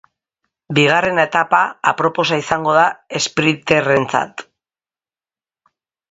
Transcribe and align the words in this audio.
Bigarren 0.77 1.19
etapa 1.23 1.59
aproposa 1.91 2.39
izango 2.43 2.73
da 2.77 2.85
esprinterrentzat. 3.19 4.43